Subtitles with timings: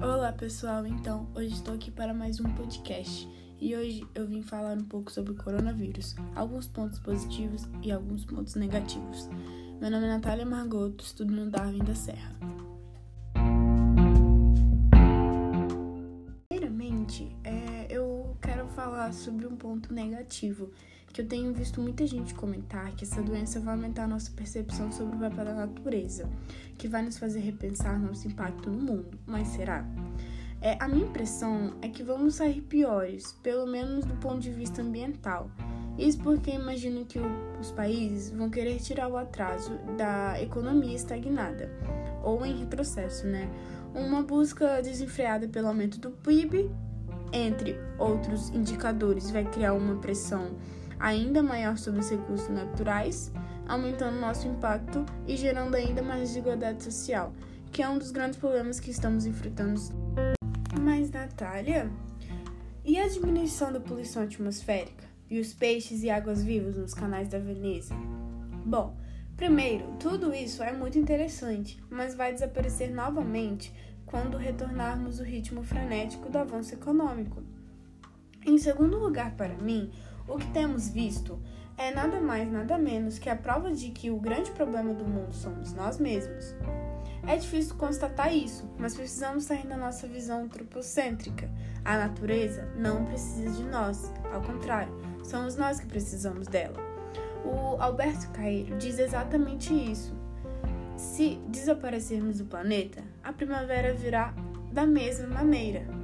[0.00, 3.28] Olá pessoal, então hoje estou aqui para mais um podcast
[3.60, 8.24] e hoje eu vim falar um pouco sobre o coronavírus, alguns pontos positivos e alguns
[8.24, 9.28] pontos negativos.
[9.80, 12.32] Meu nome é Natália Margoto, estudo no Darwin da Serra.
[16.48, 20.70] Primeiramente, é, eu quero falar sobre um ponto negativo,
[21.12, 24.92] que eu tenho visto muita gente comentar que essa doença vai aumentar a nossa percepção
[24.92, 26.28] sobre o papel da natureza,
[26.76, 29.18] que vai nos fazer repensar nosso impacto no mundo.
[29.26, 29.86] Mas será?
[30.60, 34.82] É, a minha impressão é que vamos sair piores, pelo menos do ponto de vista
[34.82, 35.50] ambiental.
[35.96, 37.26] Isso porque imagino que o,
[37.60, 41.70] os países vão querer tirar o atraso da economia estagnada,
[42.22, 43.48] ou em retrocesso, né?
[43.94, 46.70] Uma busca desenfreada pelo aumento do PIB,
[47.32, 50.56] entre outros indicadores, vai criar uma pressão
[50.98, 53.32] ainda maior sobre os recursos naturais,
[53.66, 57.32] aumentando nosso impacto e gerando ainda mais desigualdade social,
[57.70, 59.80] que é um dos grandes problemas que estamos enfrentando.
[60.80, 61.90] Mas, Natália,
[62.84, 65.06] e a diminuição da poluição atmosférica?
[65.30, 67.94] E os peixes e águas vivas nos canais da Veneza?
[68.64, 68.96] Bom,
[69.36, 73.74] primeiro, tudo isso é muito interessante, mas vai desaparecer novamente
[74.06, 77.42] quando retornarmos o ritmo frenético do avanço econômico.
[78.46, 79.92] Em segundo lugar, para mim,
[80.28, 81.38] o que temos visto
[81.76, 85.32] é nada mais, nada menos que a prova de que o grande problema do mundo
[85.32, 86.54] somos nós mesmos.
[87.26, 91.50] É difícil constatar isso, mas precisamos sair da nossa visão antropocêntrica.
[91.84, 94.92] A natureza não precisa de nós, ao contrário,
[95.24, 96.76] somos nós que precisamos dela.
[97.44, 100.16] O Alberto Caeiro diz exatamente isso.
[100.96, 104.34] Se desaparecermos do planeta, a primavera virá
[104.72, 105.97] da mesma maneira.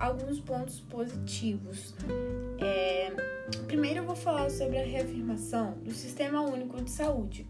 [0.00, 1.94] Alguns pontos positivos.
[2.58, 3.12] É,
[3.66, 7.46] primeiro eu vou falar sobre a reafirmação do Sistema Único de Saúde,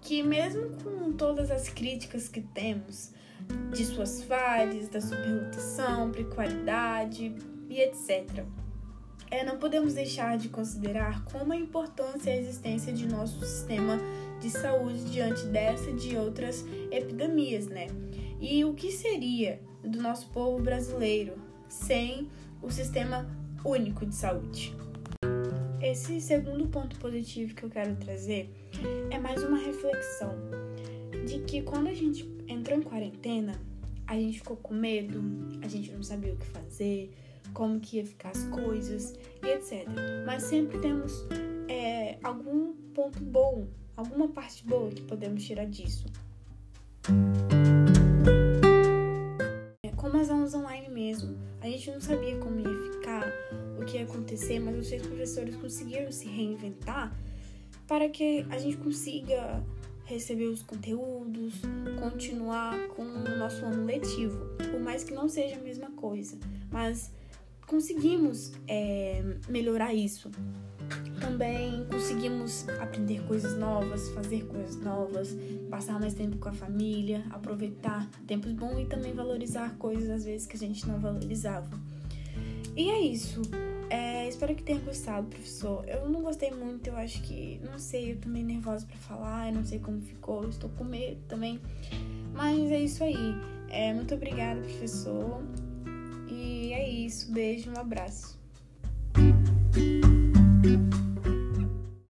[0.00, 3.12] que mesmo com todas as críticas que temos
[3.72, 7.34] de suas falhas, da superlotação, precariedade
[7.68, 8.44] e etc.,
[9.30, 13.98] é, não podemos deixar de considerar como é importante a existência de nosso sistema
[14.38, 17.86] de saúde diante dessa e de outras epidemias, né?
[18.38, 21.32] E o que seria do nosso povo brasileiro
[21.72, 22.28] sem
[22.60, 23.26] o sistema
[23.64, 24.74] único de saúde?
[25.80, 28.54] Esse segundo ponto positivo que eu quero trazer
[29.10, 30.36] é mais uma reflexão
[31.26, 33.58] de que quando a gente entrou em quarentena,
[34.06, 35.20] a gente ficou com medo,
[35.62, 37.10] a gente não sabia o que fazer,
[37.54, 39.88] como que ia ficar as coisas e etc.
[40.26, 41.26] Mas sempre temos
[41.68, 43.66] é, algum ponto bom,
[43.96, 46.04] alguma parte boa que podemos tirar disso.
[50.12, 53.24] Como as aulas online mesmo, a gente não sabia como ia ficar,
[53.80, 57.18] o que ia acontecer, mas os seus professores conseguiram se reinventar
[57.88, 59.64] para que a gente consiga
[60.04, 61.54] receber os conteúdos,
[61.98, 64.38] continuar com o nosso ano letivo,
[64.70, 66.38] por mais que não seja a mesma coisa,
[66.70, 67.10] mas
[67.66, 70.30] conseguimos é, melhorar isso.
[71.22, 75.36] Também conseguimos aprender coisas novas, fazer coisas novas,
[75.70, 80.48] passar mais tempo com a família, aproveitar tempos bons e também valorizar coisas às vezes
[80.48, 81.70] que a gente não valorizava.
[82.76, 83.40] E é isso.
[83.88, 85.88] É, espero que tenha gostado, professor.
[85.88, 89.48] Eu não gostei muito, eu acho que, não sei, eu tô meio nervosa pra falar,
[89.48, 91.60] eu não sei como ficou, estou com medo também.
[92.34, 93.36] Mas é isso aí.
[93.68, 95.40] É, muito obrigada, professor.
[96.28, 97.30] E é isso.
[97.30, 98.40] Beijo, um abraço.